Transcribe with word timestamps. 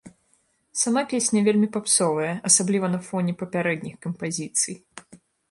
Сама 0.83 1.01
песня 1.11 1.39
вельмі 1.47 1.69
папсовая, 1.75 2.31
асабліва 2.51 2.87
на 2.95 2.99
фоне 3.09 3.37
папярэдніх 3.43 3.95
кампазіцый. 4.09 4.75